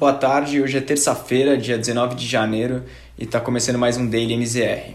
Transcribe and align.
Boa 0.00 0.14
tarde, 0.14 0.62
hoje 0.62 0.78
é 0.78 0.80
terça-feira, 0.80 1.58
dia 1.58 1.76
19 1.76 2.14
de 2.14 2.26
janeiro, 2.26 2.84
e 3.18 3.24
está 3.24 3.38
começando 3.38 3.76
mais 3.76 3.98
um 3.98 4.08
Daily 4.08 4.32
MZR. 4.32 4.94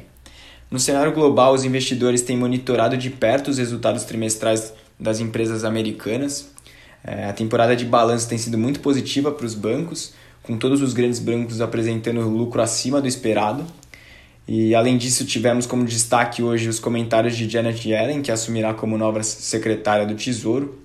No 0.72 0.80
cenário 0.80 1.12
global, 1.12 1.54
os 1.54 1.64
investidores 1.64 2.24
têm 2.24 2.36
monitorado 2.36 2.98
de 2.98 3.12
perto 3.12 3.52
os 3.52 3.60
resultados 3.60 4.04
trimestrais 4.04 4.74
das 5.00 5.20
empresas 5.20 5.64
americanas. 5.64 6.50
É, 7.04 7.26
a 7.26 7.34
temporada 7.34 7.76
de 7.76 7.86
balanço 7.86 8.28
tem 8.28 8.40
sido 8.40 8.58
muito 8.58 8.80
positiva 8.80 9.32
para 9.32 9.46
os 9.46 9.54
bancos, 9.54 10.12
com 10.42 10.58
todos 10.58 10.82
os 10.82 10.92
grandes 10.92 11.20
bancos 11.20 11.62
apresentando 11.62 12.22
lucro 12.22 12.60
acima 12.60 13.00
do 13.00 13.08
esperado. 13.08 13.64
E 14.48 14.74
além 14.74 14.98
disso, 14.98 15.24
tivemos 15.24 15.68
como 15.68 15.86
destaque 15.86 16.42
hoje 16.42 16.68
os 16.68 16.80
comentários 16.80 17.38
de 17.38 17.48
Janet 17.48 17.88
Yellen, 17.88 18.24
que 18.24 18.32
assumirá 18.32 18.74
como 18.74 18.98
nova 18.98 19.22
secretária 19.22 20.04
do 20.04 20.16
Tesouro. 20.16 20.82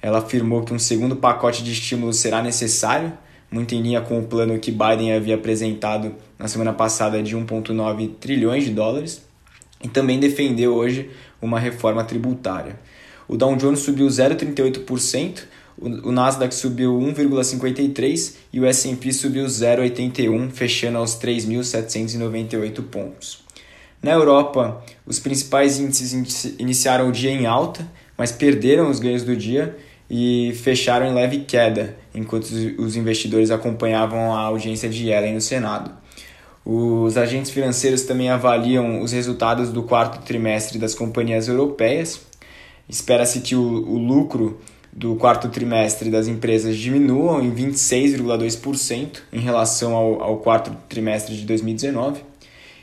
Ela 0.00 0.18
afirmou 0.18 0.62
que 0.62 0.72
um 0.72 0.78
segundo 0.78 1.16
pacote 1.16 1.64
de 1.64 1.72
estímulos 1.72 2.18
será 2.18 2.40
necessário 2.40 3.12
muito 3.54 3.72
em 3.72 3.80
linha 3.80 4.00
com 4.00 4.18
o 4.18 4.24
plano 4.24 4.58
que 4.58 4.72
Biden 4.72 5.12
havia 5.12 5.36
apresentado 5.36 6.16
na 6.36 6.48
semana 6.48 6.72
passada 6.72 7.22
de 7.22 7.36
1,9 7.36 8.10
trilhões 8.18 8.64
de 8.64 8.70
dólares, 8.70 9.22
e 9.80 9.86
também 9.86 10.18
defendeu 10.18 10.74
hoje 10.74 11.08
uma 11.40 11.60
reforma 11.60 12.02
tributária. 12.02 12.80
O 13.28 13.36
Dow 13.36 13.54
Jones 13.54 13.78
subiu 13.78 14.08
0,38%, 14.08 15.44
o 15.78 16.10
Nasdaq 16.10 16.52
subiu 16.52 16.98
1,53% 16.98 18.32
e 18.52 18.58
o 18.58 18.66
S&P 18.66 19.12
subiu 19.12 19.44
0,81%, 19.44 20.50
fechando 20.50 20.98
aos 20.98 21.14
3.798 21.16 22.82
pontos. 22.82 23.44
Na 24.02 24.10
Europa, 24.10 24.84
os 25.06 25.20
principais 25.20 25.78
índices 25.78 26.12
iniciaram 26.58 27.08
o 27.08 27.12
dia 27.12 27.30
em 27.30 27.46
alta, 27.46 27.88
mas 28.18 28.32
perderam 28.32 28.90
os 28.90 28.98
ganhos 28.98 29.22
do 29.22 29.36
dia 29.36 29.76
e 30.16 30.52
fecharam 30.52 31.06
em 31.06 31.12
leve 31.12 31.40
queda, 31.40 31.96
enquanto 32.14 32.44
os 32.78 32.94
investidores 32.94 33.50
acompanhavam 33.50 34.32
a 34.32 34.42
audiência 34.42 34.88
de 34.88 35.08
Yellen 35.08 35.34
no 35.34 35.40
Senado. 35.40 35.90
Os 36.64 37.16
agentes 37.16 37.50
financeiros 37.50 38.02
também 38.02 38.30
avaliam 38.30 39.02
os 39.02 39.10
resultados 39.10 39.70
do 39.70 39.82
quarto 39.82 40.24
trimestre 40.24 40.78
das 40.78 40.94
companhias 40.94 41.48
europeias. 41.48 42.20
Espera-se 42.88 43.40
que 43.40 43.56
o, 43.56 43.60
o 43.60 43.98
lucro 43.98 44.60
do 44.92 45.16
quarto 45.16 45.48
trimestre 45.48 46.08
das 46.12 46.28
empresas 46.28 46.76
diminua 46.76 47.42
em 47.42 47.52
26,2% 47.52 49.18
em 49.32 49.40
relação 49.40 49.96
ao, 49.96 50.22
ao 50.22 50.36
quarto 50.36 50.70
trimestre 50.88 51.34
de 51.34 51.44
2019 51.44 52.22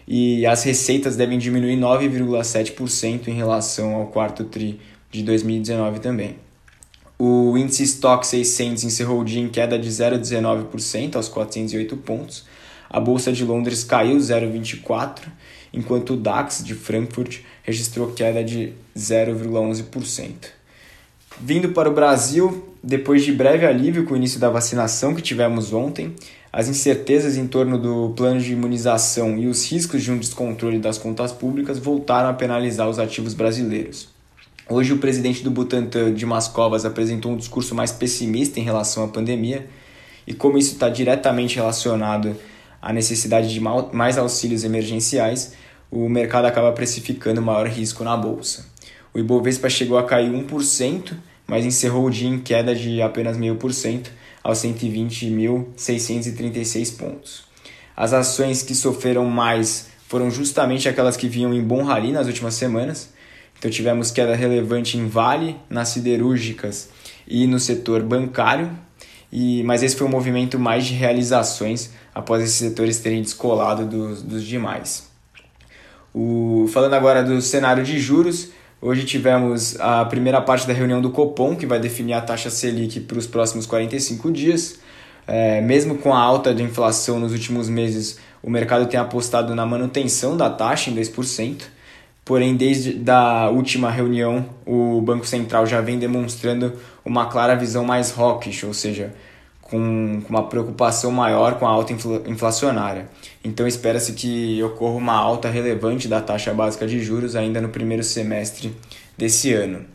e 0.06 0.46
as 0.46 0.64
receitas 0.64 1.16
devem 1.16 1.40
diminuir 1.40 1.78
9,7% 1.78 3.30
em 3.30 3.36
relação 3.36 3.96
ao 3.96 4.08
quarto 4.08 4.44
tri 4.44 4.82
de 5.10 5.24
2019 5.24 6.02
também. 6.02 6.36
O 7.24 7.56
índice 7.56 7.84
Stock 7.84 8.26
600 8.26 8.84
encerrou 8.84 9.22
o 9.22 9.24
dia 9.24 9.40
em 9.40 9.48
queda 9.48 9.78
de 9.78 9.88
0,19% 9.88 11.18
aos 11.18 11.28
408 11.30 11.96
pontos. 11.98 12.46
A 12.90 13.00
bolsa 13.00 13.32
de 13.32 13.46
Londres 13.46 13.84
caiu 13.84 14.18
0,24%, 14.18 15.28
enquanto 15.72 16.14
o 16.14 16.18
DAX 16.18 16.64
de 16.64 16.74
Frankfurt 16.74 17.42
registrou 17.62 18.12
queda 18.14 18.44
de 18.44 18.74
0,11%. 18.98 20.34
Vindo 21.40 21.70
para 21.74 21.92
o 21.92 21.94
Brasil, 21.94 22.74
depois 22.84 23.24
de 23.24 23.32
breve 23.32 23.68
alívio 23.68 24.04
com 24.06 24.16
o 24.16 24.18
início 24.18 24.40
da 24.40 24.50
vacinação 24.50 25.14
que 25.14 25.22
tivemos 25.22 25.72
ontem, 25.72 26.16
as 26.52 26.68
incertezas 26.70 27.38
em 27.38 27.46
torno 27.46 27.78
do 27.78 28.16
plano 28.18 28.40
de 28.40 28.52
imunização 28.52 29.38
e 29.38 29.46
os 29.46 29.72
riscos 29.72 30.02
de 30.02 30.12
um 30.12 30.18
descontrole 30.18 30.80
das 30.80 30.98
contas 30.98 31.32
públicas 31.32 31.78
voltaram 31.78 32.30
a 32.30 32.34
penalizar 32.34 32.90
os 32.90 32.98
ativos 32.98 33.36
brasileiros. 33.36 34.10
Hoje, 34.74 34.94
o 34.94 35.00
presidente 35.00 35.44
do 35.44 35.52
Butantan, 35.52 36.14
Dimas 36.14 36.48
Covas, 36.48 36.86
apresentou 36.86 37.34
um 37.34 37.36
discurso 37.36 37.76
mais 37.76 37.92
pessimista 37.92 38.58
em 38.58 38.64
relação 38.64 39.04
à 39.04 39.08
pandemia, 39.10 39.68
e 40.26 40.34
como 40.34 40.58
isso 40.58 40.72
está 40.72 40.88
diretamente 40.88 41.58
relacionado 41.58 42.38
à 42.82 42.94
necessidade 42.94 43.54
de 43.54 43.60
mais 43.60 44.18
auxílios 44.18 44.64
emergenciais, 44.64 45.56
o 45.92 46.08
mercado 46.08 46.46
acaba 46.46 46.72
precificando 46.72 47.42
maior 47.42 47.68
risco 47.68 48.02
na 48.06 48.16
bolsa. 48.16 48.66
O 49.14 49.20
Ibovespa 49.20 49.70
chegou 49.70 49.98
a 49.98 50.06
cair 50.06 50.32
1%, 50.32 51.18
mas 51.46 51.66
encerrou 51.66 52.06
o 52.06 52.10
dia 52.10 52.30
em 52.30 52.40
queda 52.40 52.74
de 52.74 53.02
apenas 53.02 53.38
0,5% 53.38 54.08
aos 54.42 54.60
120.636 54.60 56.96
pontos. 56.96 57.44
As 57.94 58.14
ações 58.14 58.64
que 58.64 58.74
sofreram 58.74 59.26
mais 59.26 59.90
foram 60.08 60.32
justamente 60.32 60.88
aquelas 60.88 61.18
que 61.18 61.28
vinham 61.28 61.54
em 61.54 61.62
bom 61.62 61.84
rally 61.84 62.14
nas 62.14 62.28
últimas 62.28 62.54
semanas, 62.54 63.10
então 63.62 63.70
tivemos 63.70 64.10
queda 64.10 64.36
relevante 64.36 64.98
em 64.98 65.08
Vale, 65.08 65.56
nas 65.70 65.90
siderúrgicas 65.90 66.90
e 67.28 67.46
no 67.46 67.60
setor 67.60 68.02
bancário, 68.02 68.72
e, 69.32 69.62
mas 69.62 69.84
esse 69.84 69.96
foi 69.96 70.08
um 70.08 70.10
movimento 70.10 70.58
mais 70.58 70.84
de 70.84 70.96
realizações 70.96 71.92
após 72.12 72.42
esses 72.42 72.56
setores 72.56 72.98
terem 72.98 73.22
descolado 73.22 73.86
dos, 73.86 74.24
dos 74.24 74.44
demais. 74.44 75.08
O, 76.12 76.68
falando 76.74 76.96
agora 76.96 77.24
do 77.24 77.40
cenário 77.40 77.84
de 77.84 78.00
juros, 78.00 78.50
hoje 78.82 79.06
tivemos 79.06 79.80
a 79.80 80.06
primeira 80.06 80.42
parte 80.42 80.66
da 80.66 80.74
reunião 80.74 81.00
do 81.00 81.12
Copom, 81.12 81.56
que 81.56 81.68
vai 81.68 81.80
definir 81.80 82.14
a 82.14 82.22
taxa 82.22 82.50
Selic 82.50 83.02
para 83.02 83.20
os 83.20 83.28
próximos 83.28 83.68
45 83.68 84.32
dias. 84.32 84.80
É, 85.28 85.62
mesmo 85.62 86.00
com 86.00 86.16
a 86.16 86.20
alta 86.20 86.52
de 86.52 86.64
inflação 86.64 87.20
nos 87.20 87.32
últimos 87.32 87.70
meses, 87.70 88.18
o 88.42 88.50
mercado 88.50 88.88
tem 88.88 89.00
apostado 89.00 89.54
na 89.54 89.68
manutenção 89.68 90.36
da 90.36 90.50
taxa 90.50 90.90
em 90.90 90.96
2%. 90.96 91.62
Porém, 92.32 92.56
desde 92.56 92.98
a 93.12 93.50
última 93.50 93.92
reunião, 93.92 94.46
o 94.66 95.02
Banco 95.02 95.28
Central 95.28 95.66
já 95.66 95.82
vem 95.82 96.00
demonstrando 96.00 96.72
uma 97.04 97.26
clara 97.26 97.58
visão 97.58 97.84
mais 97.84 98.18
hawkish, 98.18 98.64
ou 98.64 98.74
seja, 98.74 99.14
com, 99.60 100.22
uma 100.30 100.48
preocupação 100.48 101.12
maior 101.12 101.60
com 101.60 101.68
a 101.68 101.70
alta 101.70 101.92
inflacionária. 102.26 103.10
Então, 103.44 103.68
espera-se 103.68 104.14
que 104.14 104.64
ocorra 104.64 104.96
uma 104.96 105.14
alta 105.14 105.50
relevante 105.50 106.08
da 106.08 106.22
taxa 106.22 106.54
básica 106.54 106.88
de 106.88 107.04
juros 107.04 107.36
ainda 107.36 107.60
no 107.60 107.68
primeiro 107.68 108.02
semestre 108.02 108.74
desse 109.18 109.52
ano. 109.52 109.86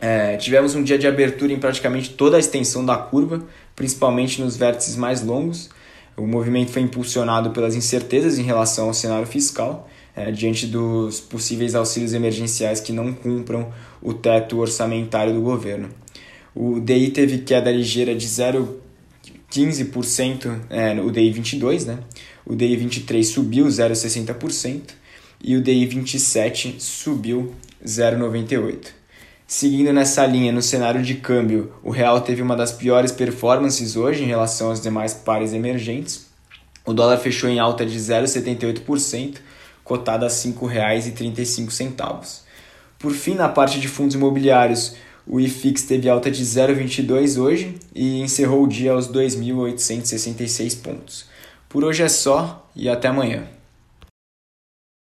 É, 0.00 0.36
tivemos 0.36 0.74
um 0.74 0.82
dia 0.82 0.98
de 0.98 1.06
abertura 1.06 1.52
em 1.52 1.60
praticamente 1.60 2.10
toda 2.10 2.36
a 2.38 2.40
extensão 2.40 2.84
da 2.84 2.96
curva, 2.96 3.44
principalmente 3.76 4.42
nos 4.42 4.56
vértices 4.56 4.96
mais 4.96 5.22
longos. 5.22 5.70
O 6.16 6.26
movimento 6.26 6.72
foi 6.72 6.82
impulsionado 6.82 7.50
pelas 7.50 7.76
incertezas 7.76 8.36
em 8.36 8.42
relação 8.42 8.88
ao 8.88 8.94
cenário 8.94 9.28
fiscal 9.28 9.88
é, 10.18 10.30
diante 10.32 10.66
dos 10.66 11.20
possíveis 11.20 11.74
auxílios 11.74 12.12
emergenciais 12.12 12.80
que 12.80 12.92
não 12.92 13.10
cumpram 13.12 13.72
o 14.02 14.12
teto 14.12 14.58
orçamentário 14.58 15.32
do 15.32 15.40
governo. 15.40 15.88
O 16.54 16.80
DI 16.80 17.10
teve 17.10 17.38
queda 17.38 17.70
ligeira 17.70 18.16
de 18.16 18.26
0,15%, 18.26 20.60
é, 20.68 21.00
o 21.00 21.10
DI 21.10 21.30
22, 21.30 21.86
né? 21.86 22.00
o 22.44 22.56
DI 22.56 22.76
23 22.76 23.28
subiu 23.28 23.66
0,60% 23.66 24.82
e 25.40 25.56
o 25.56 25.62
DI 25.62 25.86
27 25.86 26.76
subiu 26.78 27.54
0,98%. 27.84 28.98
Seguindo 29.46 29.92
nessa 29.94 30.26
linha, 30.26 30.52
no 30.52 30.60
cenário 30.60 31.02
de 31.02 31.14
câmbio, 31.14 31.72
o 31.82 31.90
real 31.90 32.20
teve 32.20 32.42
uma 32.42 32.54
das 32.54 32.70
piores 32.72 33.10
performances 33.12 33.96
hoje 33.96 34.22
em 34.22 34.26
relação 34.26 34.68
aos 34.68 34.82
demais 34.82 35.14
pares 35.14 35.54
emergentes. 35.54 36.28
O 36.84 36.92
dólar 36.92 37.16
fechou 37.16 37.48
em 37.48 37.58
alta 37.58 37.86
de 37.86 37.98
0,78%, 37.98 39.38
cotada 39.88 40.26
a 40.26 40.28
R$ 40.28 40.34
5,35. 40.34 42.42
Por 42.98 43.12
fim, 43.12 43.34
na 43.34 43.48
parte 43.48 43.80
de 43.80 43.88
fundos 43.88 44.14
imobiliários, 44.14 44.94
o 45.26 45.40
IFIX 45.40 45.82
teve 45.84 46.08
alta 46.08 46.30
de 46.30 46.44
0,22 46.44 47.40
hoje 47.40 47.76
e 47.94 48.20
encerrou 48.20 48.64
o 48.64 48.68
dia 48.68 48.92
aos 48.92 49.08
2.866 49.08 50.82
pontos. 50.82 51.24
Por 51.68 51.84
hoje 51.84 52.02
é 52.02 52.08
só 52.08 52.68
e 52.76 52.88
até 52.88 53.08
amanhã. 53.08 53.57